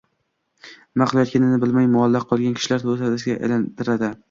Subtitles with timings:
[0.93, 4.13] nima qilayotganini bilmay muallaq qolgan kishilar to‘dasiga aylantiradi.